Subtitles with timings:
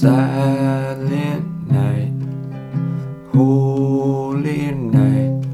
[0.00, 2.14] silent night,
[3.32, 5.44] holy night,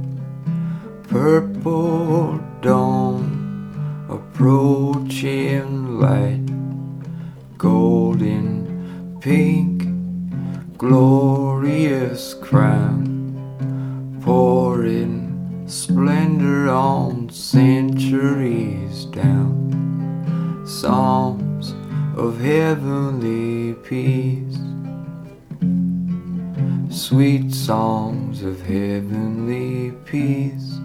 [1.09, 6.45] purple dawn, approaching light,
[7.57, 9.89] golden pink,
[10.77, 13.01] glorious crown,
[14.23, 20.67] pouring splendor on centuries down.
[20.67, 21.44] Song
[22.17, 24.59] of heavenly peace,
[26.89, 30.79] sweet songs of heavenly peace.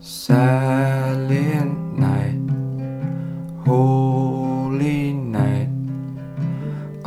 [0.00, 2.40] Silent night,
[3.64, 5.70] holy night,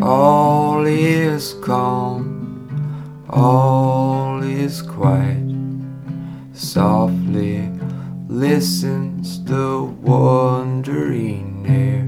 [0.01, 5.43] all is calm, all is quiet.
[6.53, 7.69] Softly
[8.33, 12.03] listens the wandering air.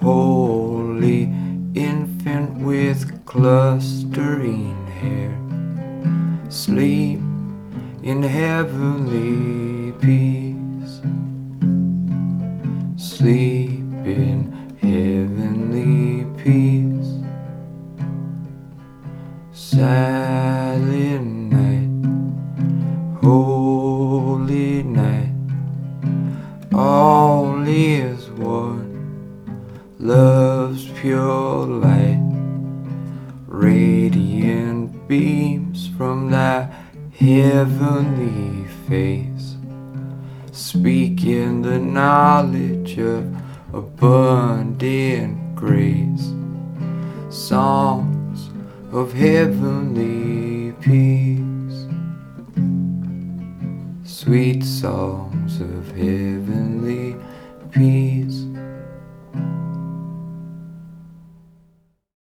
[0.00, 1.24] Holy
[1.74, 5.36] infant with clustering hair,
[6.48, 7.18] sleep
[8.04, 11.00] in heavenly peace.
[12.96, 17.10] Sleep in heavenly peace.
[19.52, 21.90] Silent night,
[23.20, 23.63] holy
[26.74, 28.92] all is one.
[29.98, 32.20] Love's pure light,
[33.46, 36.68] radiant beams from thy
[37.16, 39.56] heavenly face,
[40.50, 43.24] speaking the knowledge of
[43.72, 46.32] abundant grace,
[47.30, 48.50] songs
[48.92, 51.13] of heavenly peace,
[54.84, 57.16] songs of heavenly
[57.72, 58.63] peace.